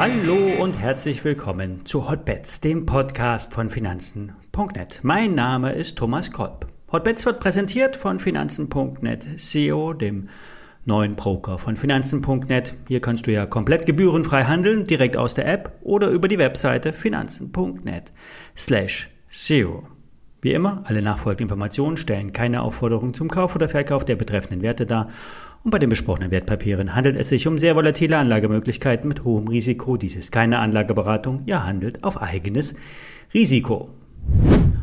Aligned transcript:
Hallo 0.00 0.62
und 0.62 0.78
herzlich 0.78 1.24
willkommen 1.24 1.84
zu 1.84 2.08
Hotbets, 2.08 2.60
dem 2.60 2.86
Podcast 2.86 3.52
von 3.52 3.68
Finanzen.net. 3.68 5.00
Mein 5.02 5.34
Name 5.34 5.72
ist 5.72 5.98
Thomas 5.98 6.32
Kolb. 6.32 6.66
Hotbets 6.90 7.26
wird 7.26 7.38
präsentiert 7.38 7.96
von 7.96 8.18
Finanzen.net 8.18 9.28
SEO, 9.36 9.92
dem 9.92 10.30
neuen 10.86 11.16
Broker 11.16 11.58
von 11.58 11.76
Finanzen.net. 11.76 12.74
Hier 12.88 13.00
kannst 13.02 13.26
du 13.26 13.32
ja 13.32 13.44
komplett 13.44 13.84
gebührenfrei 13.84 14.44
handeln, 14.44 14.86
direkt 14.86 15.18
aus 15.18 15.34
der 15.34 15.46
App 15.46 15.78
oder 15.82 16.08
über 16.08 16.28
die 16.28 16.38
Webseite 16.38 16.94
Finanzen.net 16.94 18.12
slash 18.56 19.10
SEO. 19.28 19.86
Wie 20.42 20.52
immer, 20.52 20.82
alle 20.84 21.02
nachfolgenden 21.02 21.44
Informationen 21.44 21.96
stellen 21.98 22.32
keine 22.32 22.62
Aufforderung 22.62 23.12
zum 23.12 23.28
Kauf 23.28 23.54
oder 23.54 23.68
Verkauf 23.68 24.04
der 24.04 24.16
betreffenden 24.16 24.62
Werte 24.62 24.86
dar 24.86 25.08
und 25.62 25.70
bei 25.70 25.78
den 25.78 25.90
besprochenen 25.90 26.30
Wertpapieren 26.30 26.94
handelt 26.94 27.16
es 27.16 27.28
sich 27.28 27.46
um 27.46 27.58
sehr 27.58 27.76
volatile 27.76 28.16
Anlagemöglichkeiten 28.16 29.06
mit 29.06 29.24
hohem 29.24 29.48
Risiko. 29.48 29.98
Dies 29.98 30.16
ist 30.16 30.32
keine 30.32 30.58
Anlageberatung, 30.58 31.42
ihr 31.44 31.64
handelt 31.64 32.02
auf 32.02 32.22
eigenes 32.22 32.74
Risiko. 33.34 33.90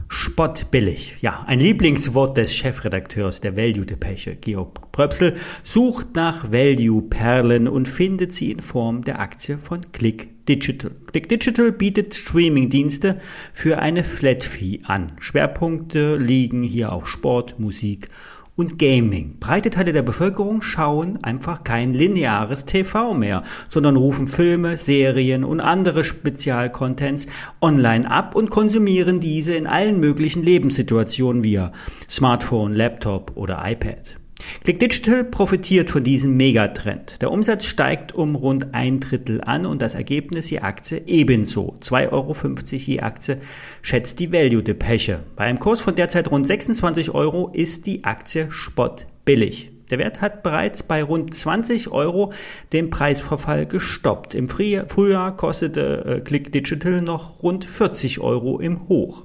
Spottbillig. 0.07 1.17
Ja, 1.21 1.43
ein 1.47 1.59
Lieblingswort 1.59 2.37
des 2.37 2.55
Chefredakteurs 2.55 3.41
der 3.41 3.57
Value-Depeche, 3.57 4.35
Georg 4.35 4.91
Pröpsel, 4.91 5.35
sucht 5.63 6.15
nach 6.15 6.51
Value-Perlen 6.51 7.67
und 7.67 7.87
findet 7.87 8.31
sie 8.31 8.51
in 8.51 8.59
Form 8.59 9.03
der 9.03 9.19
Aktie 9.19 9.57
von 9.57 9.81
Click 9.91 10.36
Digital. 10.47 10.91
Click 11.11 11.29
Digital 11.29 11.71
bietet 11.71 12.13
Streaming-Dienste 12.13 13.19
für 13.53 13.79
eine 13.79 14.03
Flat-Fee 14.03 14.81
an. 14.83 15.07
Schwerpunkte 15.19 16.15
liegen 16.17 16.63
hier 16.63 16.91
auf 16.91 17.07
Sport, 17.07 17.59
Musik 17.59 18.09
und 18.57 18.79
Gaming. 18.79 19.37
Breite 19.39 19.69
Teile 19.69 19.93
der 19.93 20.01
Bevölkerung 20.01 20.61
schauen 20.61 21.23
einfach 21.23 21.63
kein 21.63 21.93
lineares 21.93 22.65
TV 22.65 23.13
mehr, 23.13 23.43
sondern 23.69 23.95
rufen 23.95 24.27
Filme, 24.27 24.77
Serien 24.77 25.43
und 25.43 25.61
andere 25.61 26.03
Spezialcontents 26.03 27.27
online 27.61 28.09
ab 28.09 28.35
und 28.35 28.49
konsumieren 28.49 29.19
diese 29.19 29.55
in 29.55 29.67
allen 29.67 29.99
möglichen 29.99 30.43
Lebenssituationen 30.43 31.43
via 31.43 31.71
Smartphone, 32.09 32.73
Laptop 32.73 33.33
oder 33.35 33.61
iPad. 33.63 34.17
Click 34.63 34.79
Digital 34.79 35.23
profitiert 35.23 35.89
von 35.89 36.03
diesem 36.03 36.35
Megatrend. 36.35 37.21
Der 37.21 37.31
Umsatz 37.31 37.65
steigt 37.65 38.13
um 38.13 38.35
rund 38.35 38.73
ein 38.73 38.99
Drittel 38.99 39.41
an 39.41 39.65
und 39.65 39.81
das 39.81 39.95
Ergebnis 39.95 40.49
je 40.49 40.59
Aktie 40.59 41.03
ebenso. 41.05 41.75
2,50 41.81 42.11
Euro 42.11 42.35
je 42.69 42.99
Aktie 42.99 43.37
schätzt 43.81 44.19
die 44.19 44.31
Value 44.31 44.63
Depeche. 44.63 45.23
Bei 45.35 45.45
einem 45.45 45.59
Kurs 45.59 45.81
von 45.81 45.95
derzeit 45.95 46.29
rund 46.29 46.45
26 46.45 47.11
Euro 47.11 47.49
ist 47.53 47.85
die 47.85 48.03
Aktie 48.03 48.51
spottbillig. 48.51 49.76
Der 49.89 49.99
Wert 49.99 50.21
hat 50.21 50.43
bereits 50.43 50.83
bei 50.83 51.01
rund 51.01 51.33
20 51.33 51.91
Euro 51.91 52.33
den 52.73 52.89
Preisverfall 52.89 53.65
gestoppt. 53.65 54.35
Im 54.35 54.49
Frühjahr 54.49 55.35
kostete 55.35 56.05
äh, 56.05 56.19
Click 56.21 56.51
Digital 56.51 57.01
noch 57.01 57.41
rund 57.43 57.63
40 57.65 58.19
Euro 58.19 58.59
im 58.59 58.87
Hoch. 58.89 59.23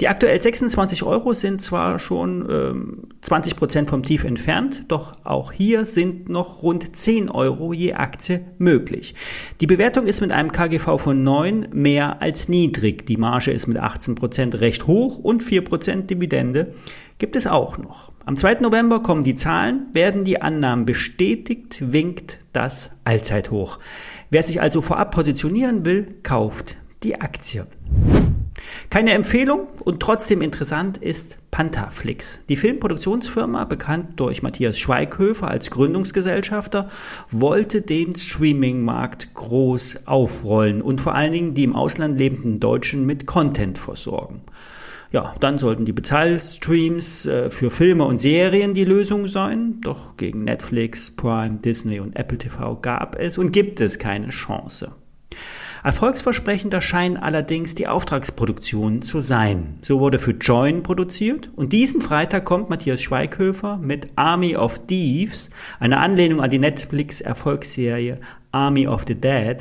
Die 0.00 0.08
aktuell 0.08 0.40
26 0.40 1.02
Euro 1.02 1.32
sind 1.32 1.60
zwar 1.60 1.98
schon 1.98 2.46
ähm, 2.50 3.08
20 3.22 3.56
Prozent 3.56 3.90
vom 3.90 4.02
Tief 4.02 4.24
entfernt, 4.24 4.84
doch 4.88 5.14
auch 5.24 5.50
hier 5.52 5.86
sind 5.86 6.28
noch 6.28 6.62
rund 6.62 6.94
10 6.94 7.30
Euro 7.30 7.72
je 7.72 7.94
Aktie 7.94 8.44
möglich. 8.58 9.14
Die 9.60 9.66
Bewertung 9.66 10.06
ist 10.06 10.20
mit 10.20 10.32
einem 10.32 10.52
KGV 10.52 10.98
von 10.98 11.22
9 11.22 11.68
mehr 11.72 12.20
als 12.20 12.48
niedrig. 12.48 13.06
Die 13.06 13.16
Marge 13.16 13.50
ist 13.50 13.66
mit 13.66 13.78
18 13.78 14.14
Prozent 14.14 14.60
recht 14.60 14.86
hoch 14.86 15.18
und 15.18 15.42
4 15.42 15.64
Prozent 15.64 16.10
Dividende 16.10 16.74
gibt 17.18 17.36
es 17.36 17.46
auch 17.46 17.78
noch. 17.78 18.12
Am 18.24 18.36
2. 18.36 18.60
November 18.60 19.00
kommen 19.02 19.22
die 19.22 19.34
Zahlen, 19.34 19.86
werden 19.92 20.24
die 20.24 20.42
Annahmen 20.42 20.84
bestätigt, 20.84 21.92
winkt 21.92 22.40
das 22.52 22.90
Allzeithoch. 23.04 23.78
Wer 24.30 24.42
sich 24.42 24.60
also 24.60 24.80
vorab 24.80 25.14
positionieren 25.14 25.84
will, 25.84 26.16
kauft 26.22 26.76
die 27.02 27.20
Aktie. 27.20 27.66
Keine 28.90 29.12
Empfehlung 29.12 29.68
und 29.84 30.00
trotzdem 30.00 30.42
interessant 30.42 30.98
ist 30.98 31.38
Pantaflix. 31.50 32.40
Die 32.48 32.56
Filmproduktionsfirma, 32.56 33.64
bekannt 33.64 34.18
durch 34.18 34.42
Matthias 34.42 34.78
Schweighöfer 34.78 35.48
als 35.48 35.70
Gründungsgesellschafter, 35.70 36.88
wollte 37.30 37.82
den 37.82 38.14
Streaming-Markt 38.14 39.34
groß 39.34 40.06
aufrollen 40.06 40.82
und 40.82 41.00
vor 41.00 41.14
allen 41.14 41.32
Dingen 41.32 41.54
die 41.54 41.64
im 41.64 41.76
Ausland 41.76 42.18
lebenden 42.18 42.60
Deutschen 42.60 43.06
mit 43.06 43.26
Content 43.26 43.78
versorgen. 43.78 44.42
Ja, 45.12 45.34
dann 45.40 45.58
sollten 45.58 45.84
die 45.84 45.92
Bezahlstreams 45.92 47.26
äh, 47.26 47.50
für 47.50 47.70
Filme 47.70 48.04
und 48.04 48.18
Serien 48.18 48.74
die 48.74 48.84
Lösung 48.84 49.28
sein. 49.28 49.80
Doch 49.82 50.16
gegen 50.16 50.44
Netflix, 50.44 51.10
Prime, 51.10 51.58
Disney 51.64 52.00
und 52.00 52.16
Apple 52.16 52.38
TV 52.38 52.76
gab 52.80 53.16
es 53.16 53.38
und 53.38 53.52
gibt 53.52 53.80
es 53.80 53.98
keine 53.98 54.28
Chance. 54.28 54.92
Erfolgsversprechender 55.84 56.80
scheinen 56.80 57.16
allerdings 57.16 57.76
die 57.76 57.86
Auftragsproduktionen 57.86 59.02
zu 59.02 59.20
sein. 59.20 59.78
So 59.82 60.00
wurde 60.00 60.18
für 60.18 60.32
Join 60.32 60.82
produziert 60.82 61.50
und 61.54 61.72
diesen 61.72 62.00
Freitag 62.00 62.44
kommt 62.44 62.70
Matthias 62.70 63.00
Schweighöfer 63.00 63.76
mit 63.76 64.08
Army 64.16 64.56
of 64.56 64.86
Thieves, 64.88 65.50
eine 65.78 65.98
Anlehnung 65.98 66.40
an 66.40 66.50
die 66.50 66.58
Netflix-Erfolgsserie 66.58 68.18
Army 68.50 68.88
of 68.88 69.04
the 69.06 69.14
Dead, 69.14 69.58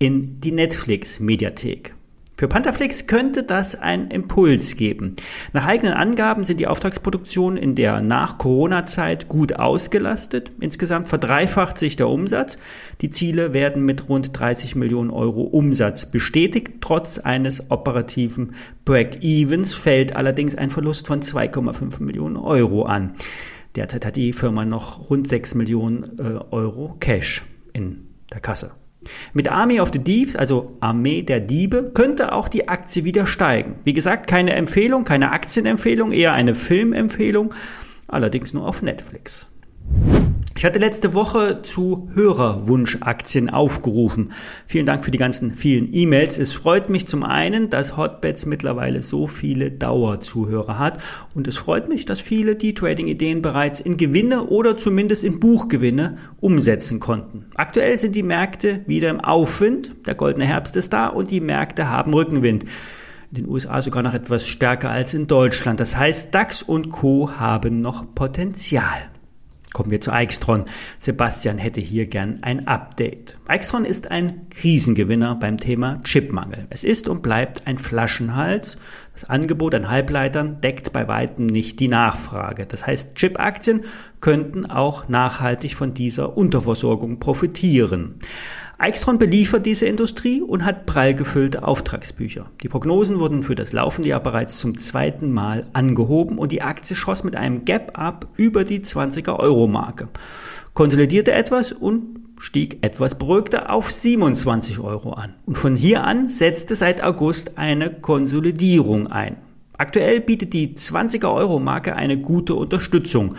in 0.00 0.40
die 0.40 0.52
Netflix-Mediathek. 0.52 1.94
Für 2.38 2.46
Pantherflix 2.46 3.08
könnte 3.08 3.42
das 3.42 3.74
einen 3.74 4.12
Impuls 4.12 4.76
geben. 4.76 5.16
Nach 5.52 5.66
eigenen 5.66 5.94
Angaben 5.94 6.44
sind 6.44 6.60
die 6.60 6.68
Auftragsproduktionen 6.68 7.58
in 7.58 7.74
der 7.74 8.00
Nach-Corona-Zeit 8.00 9.26
gut 9.26 9.56
ausgelastet. 9.56 10.52
Insgesamt 10.60 11.08
verdreifacht 11.08 11.78
sich 11.78 11.96
der 11.96 12.08
Umsatz. 12.08 12.56
Die 13.00 13.10
Ziele 13.10 13.54
werden 13.54 13.84
mit 13.84 14.08
rund 14.08 14.38
30 14.38 14.76
Millionen 14.76 15.10
Euro 15.10 15.42
Umsatz 15.42 16.12
bestätigt. 16.12 16.74
Trotz 16.80 17.18
eines 17.18 17.72
operativen 17.72 18.54
Break-Evens 18.84 19.74
fällt 19.74 20.14
allerdings 20.14 20.54
ein 20.54 20.70
Verlust 20.70 21.08
von 21.08 21.22
2,5 21.22 22.00
Millionen 22.00 22.36
Euro 22.36 22.84
an. 22.84 23.14
Derzeit 23.74 24.06
hat 24.06 24.14
die 24.14 24.32
Firma 24.32 24.64
noch 24.64 25.10
rund 25.10 25.26
6 25.26 25.56
Millionen 25.56 26.04
äh, 26.20 26.38
Euro 26.52 26.94
Cash 27.00 27.44
in 27.72 28.06
der 28.32 28.38
Kasse. 28.38 28.70
Mit 29.32 29.50
Army 29.50 29.80
of 29.80 29.90
the 29.92 29.98
Thieves, 29.98 30.36
also 30.36 30.76
Armee 30.80 31.22
der 31.22 31.40
Diebe, 31.40 31.90
könnte 31.94 32.32
auch 32.32 32.48
die 32.48 32.68
Aktie 32.68 33.04
wieder 33.04 33.26
steigen. 33.26 33.76
Wie 33.84 33.92
gesagt, 33.92 34.26
keine 34.26 34.54
Empfehlung, 34.54 35.04
keine 35.04 35.32
Aktienempfehlung, 35.32 36.12
eher 36.12 36.32
eine 36.32 36.54
Filmempfehlung, 36.54 37.54
allerdings 38.06 38.52
nur 38.52 38.66
auf 38.66 38.82
Netflix. 38.82 39.48
Ich 40.58 40.64
hatte 40.64 40.80
letzte 40.80 41.14
Woche 41.14 41.62
zu 41.62 42.10
Hörerwunschaktien 42.14 43.48
aufgerufen. 43.48 44.32
Vielen 44.66 44.86
Dank 44.86 45.04
für 45.04 45.12
die 45.12 45.16
ganzen 45.16 45.52
vielen 45.52 45.94
E-Mails. 45.94 46.36
Es 46.36 46.52
freut 46.52 46.90
mich 46.90 47.06
zum 47.06 47.22
einen, 47.22 47.70
dass 47.70 47.96
Hotbets 47.96 48.44
mittlerweile 48.44 49.00
so 49.00 49.28
viele 49.28 49.70
Dauerzuhörer 49.70 50.80
hat 50.80 50.98
und 51.32 51.46
es 51.46 51.58
freut 51.58 51.88
mich, 51.88 52.06
dass 52.06 52.20
viele 52.20 52.56
die 52.56 52.74
Trading-Ideen 52.74 53.40
bereits 53.40 53.78
in 53.78 53.98
Gewinne 53.98 54.48
oder 54.48 54.76
zumindest 54.76 55.22
in 55.22 55.38
Buchgewinne 55.38 56.18
umsetzen 56.40 56.98
konnten. 56.98 57.46
Aktuell 57.54 57.96
sind 57.96 58.16
die 58.16 58.24
Märkte 58.24 58.80
wieder 58.88 59.10
im 59.10 59.20
Aufwind. 59.20 59.94
Der 60.08 60.16
goldene 60.16 60.44
Herbst 60.44 60.74
ist 60.74 60.92
da 60.92 61.06
und 61.06 61.30
die 61.30 61.40
Märkte 61.40 61.88
haben 61.88 62.12
Rückenwind 62.12 62.64
in 62.64 63.44
den 63.44 63.48
USA 63.48 63.80
sogar 63.80 64.02
noch 64.02 64.14
etwas 64.14 64.48
stärker 64.48 64.90
als 64.90 65.14
in 65.14 65.28
Deutschland. 65.28 65.78
Das 65.78 65.96
heißt, 65.96 66.34
DAX 66.34 66.64
und 66.64 66.90
Co 66.90 67.30
haben 67.38 67.80
noch 67.80 68.12
Potenzial. 68.16 69.08
Kommen 69.72 69.90
wir 69.90 70.00
zu 70.00 70.12
Eichstron. 70.12 70.64
Sebastian 70.98 71.58
hätte 71.58 71.80
hier 71.80 72.06
gern 72.06 72.38
ein 72.42 72.66
Update. 72.66 73.36
Eichstron 73.46 73.84
ist 73.84 74.10
ein 74.10 74.48
Krisengewinner 74.48 75.34
beim 75.34 75.58
Thema 75.58 75.98
Chipmangel. 76.04 76.66
Es 76.70 76.84
ist 76.84 77.06
und 77.06 77.22
bleibt 77.22 77.66
ein 77.66 77.76
Flaschenhals. 77.76 78.78
Das 79.12 79.24
Angebot 79.24 79.74
an 79.74 79.90
Halbleitern 79.90 80.62
deckt 80.62 80.92
bei 80.92 81.06
weitem 81.06 81.46
nicht 81.46 81.80
die 81.80 81.88
Nachfrage. 81.88 82.64
Das 82.64 82.86
heißt, 82.86 83.14
Chip-Aktien 83.16 83.84
könnten 84.20 84.64
auch 84.64 85.08
nachhaltig 85.08 85.74
von 85.74 85.92
dieser 85.92 86.36
Unterversorgung 86.36 87.18
profitieren. 87.18 88.20
Eichstron 88.80 89.18
beliefert 89.18 89.66
diese 89.66 89.86
Industrie 89.86 90.40
und 90.40 90.64
hat 90.64 90.86
prall 90.86 91.12
gefüllte 91.12 91.66
Auftragsbücher. 91.66 92.48
Die 92.62 92.68
Prognosen 92.68 93.18
wurden 93.18 93.42
für 93.42 93.56
das 93.56 93.72
laufende 93.72 94.10
Jahr 94.10 94.22
bereits 94.22 94.58
zum 94.58 94.78
zweiten 94.78 95.32
Mal 95.32 95.66
angehoben 95.72 96.38
und 96.38 96.52
die 96.52 96.62
Aktie 96.62 96.94
schoss 96.94 97.24
mit 97.24 97.34
einem 97.34 97.64
Gap-Up 97.64 98.28
über 98.36 98.62
die 98.62 98.78
20er 98.78 99.36
Euro 99.36 99.66
Marke, 99.66 100.08
konsolidierte 100.74 101.32
etwas 101.32 101.72
und 101.72 102.20
stieg 102.38 102.78
etwas 102.82 103.18
beruhigter 103.18 103.72
auf 103.72 103.90
27 103.90 104.78
Euro 104.78 105.12
an. 105.12 105.34
Und 105.44 105.58
von 105.58 105.74
hier 105.74 106.04
an 106.04 106.28
setzte 106.28 106.76
seit 106.76 107.02
August 107.02 107.58
eine 107.58 107.90
Konsolidierung 107.90 109.08
ein. 109.08 109.38
Aktuell 109.76 110.20
bietet 110.20 110.52
die 110.52 110.74
20er 110.74 111.34
Euro 111.34 111.58
Marke 111.58 111.96
eine 111.96 112.20
gute 112.20 112.54
Unterstützung. 112.54 113.34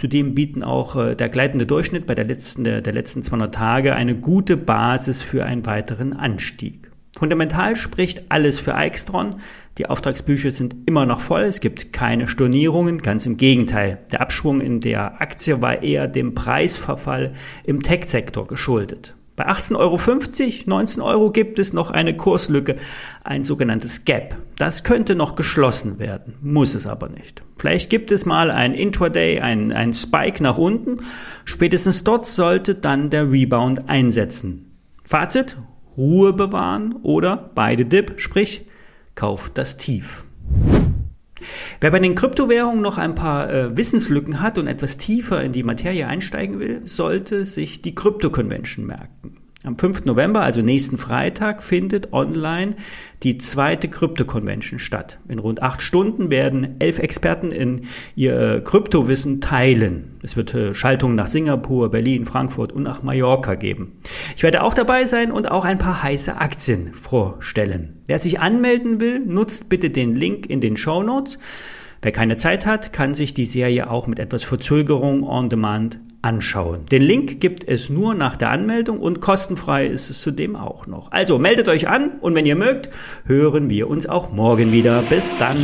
Zudem 0.00 0.34
bieten 0.34 0.62
auch 0.62 0.96
äh, 0.96 1.14
der 1.14 1.28
gleitende 1.28 1.66
Durchschnitt 1.66 2.06
bei 2.06 2.14
der 2.14 2.24
letzten, 2.24 2.64
der, 2.64 2.80
letzten 2.80 3.22
200 3.22 3.54
Tage 3.54 3.94
eine 3.94 4.16
gute 4.16 4.56
Basis 4.56 5.22
für 5.22 5.44
einen 5.44 5.66
weiteren 5.66 6.14
Anstieg. 6.14 6.90
Fundamental 7.18 7.76
spricht 7.76 8.24
alles 8.30 8.60
für 8.60 8.74
Eichstron. 8.74 9.36
Die 9.76 9.90
Auftragsbücher 9.90 10.52
sind 10.52 10.74
immer 10.86 11.04
noch 11.04 11.20
voll. 11.20 11.42
Es 11.42 11.60
gibt 11.60 11.92
keine 11.92 12.28
Stornierungen. 12.28 12.96
Ganz 12.96 13.26
im 13.26 13.36
Gegenteil. 13.36 13.98
Der 14.10 14.22
Abschwung 14.22 14.62
in 14.62 14.80
der 14.80 15.20
Aktie 15.20 15.60
war 15.60 15.82
eher 15.82 16.08
dem 16.08 16.32
Preisverfall 16.32 17.34
im 17.64 17.82
Tech-Sektor 17.82 18.46
geschuldet. 18.46 19.16
Bei 19.36 19.48
18,50 19.48 19.76
Euro, 19.76 20.70
19 20.78 21.02
Euro 21.02 21.30
gibt 21.30 21.58
es 21.58 21.74
noch 21.74 21.90
eine 21.90 22.16
Kurslücke, 22.16 22.76
ein 23.22 23.42
sogenanntes 23.42 24.06
Gap. 24.06 24.36
Das 24.56 24.82
könnte 24.82 25.14
noch 25.14 25.34
geschlossen 25.34 25.98
werden, 25.98 26.38
muss 26.40 26.74
es 26.74 26.86
aber 26.86 27.10
nicht. 27.10 27.42
Vielleicht 27.60 27.90
gibt 27.90 28.10
es 28.10 28.24
mal 28.24 28.50
ein 28.50 28.72
Intraday, 28.72 29.40
ein, 29.40 29.70
ein 29.70 29.92
Spike 29.92 30.42
nach 30.42 30.56
unten. 30.56 31.00
Spätestens 31.44 32.04
dort 32.04 32.26
sollte 32.26 32.74
dann 32.74 33.10
der 33.10 33.30
Rebound 33.30 33.86
einsetzen. 33.86 34.78
Fazit, 35.04 35.58
Ruhe 35.94 36.32
bewahren 36.32 36.94
oder 37.02 37.50
beide 37.54 37.84
Dip, 37.84 38.14
sprich, 38.16 38.64
kauft 39.14 39.58
das 39.58 39.76
Tief. 39.76 40.24
Wer 41.82 41.90
bei 41.90 41.98
den 41.98 42.14
Kryptowährungen 42.14 42.80
noch 42.80 42.96
ein 42.96 43.14
paar 43.14 43.52
äh, 43.52 43.76
Wissenslücken 43.76 44.40
hat 44.40 44.56
und 44.56 44.66
etwas 44.66 44.96
tiefer 44.96 45.42
in 45.42 45.52
die 45.52 45.62
Materie 45.62 46.06
einsteigen 46.06 46.60
will, 46.60 46.80
sollte 46.86 47.44
sich 47.44 47.82
die 47.82 47.94
Krypto 47.94 48.30
Convention 48.30 48.86
merken. 48.86 49.39
Am 49.62 49.76
5. 49.76 50.06
November, 50.06 50.40
also 50.40 50.62
nächsten 50.62 50.96
Freitag, 50.96 51.62
findet 51.62 52.14
online 52.14 52.76
die 53.22 53.36
zweite 53.36 53.88
Krypto-Convention 53.88 54.78
statt. 54.78 55.18
In 55.28 55.38
rund 55.38 55.60
acht 55.60 55.82
Stunden 55.82 56.30
werden 56.30 56.76
elf 56.78 56.98
Experten 56.98 57.52
in 57.52 57.82
ihr 58.16 58.40
äh, 58.40 58.60
Kryptowissen 58.62 59.42
teilen. 59.42 60.18
Es 60.22 60.34
wird 60.34 60.54
äh, 60.54 60.74
Schaltungen 60.74 61.14
nach 61.14 61.26
Singapur, 61.26 61.90
Berlin, 61.90 62.24
Frankfurt 62.24 62.72
und 62.72 62.84
nach 62.84 63.02
Mallorca 63.02 63.54
geben. 63.54 63.98
Ich 64.34 64.42
werde 64.42 64.62
auch 64.62 64.72
dabei 64.72 65.04
sein 65.04 65.30
und 65.30 65.50
auch 65.50 65.66
ein 65.66 65.76
paar 65.76 66.02
heiße 66.02 66.38
Aktien 66.38 66.94
vorstellen. 66.94 68.00
Wer 68.06 68.18
sich 68.18 68.40
anmelden 68.40 68.98
will, 68.98 69.20
nutzt 69.20 69.68
bitte 69.68 69.90
den 69.90 70.14
Link 70.14 70.46
in 70.48 70.62
den 70.62 70.78
Show 70.78 71.02
Notes. 71.02 71.38
Wer 72.02 72.12
keine 72.12 72.36
Zeit 72.36 72.64
hat, 72.64 72.94
kann 72.94 73.12
sich 73.12 73.34
die 73.34 73.44
Serie 73.44 73.90
auch 73.90 74.06
mit 74.06 74.18
etwas 74.18 74.42
Verzögerung 74.42 75.22
on 75.22 75.50
demand 75.50 76.00
anschauen. 76.22 76.86
Den 76.86 77.02
Link 77.02 77.40
gibt 77.40 77.66
es 77.66 77.90
nur 77.90 78.14
nach 78.14 78.36
der 78.36 78.50
Anmeldung 78.50 79.00
und 79.00 79.20
kostenfrei 79.20 79.86
ist 79.86 80.08
es 80.08 80.20
zudem 80.20 80.56
auch 80.56 80.86
noch. 80.86 81.12
Also 81.12 81.38
meldet 81.38 81.68
euch 81.68 81.88
an 81.88 82.18
und 82.20 82.34
wenn 82.34 82.46
ihr 82.46 82.56
mögt, 82.56 82.90
hören 83.26 83.68
wir 83.68 83.88
uns 83.88 84.06
auch 84.06 84.32
morgen 84.32 84.72
wieder. 84.72 85.02
Bis 85.02 85.36
dann. 85.36 85.56